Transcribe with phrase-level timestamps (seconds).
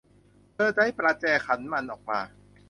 [0.55, 2.19] เธอใช้ประแจขันมันออกมา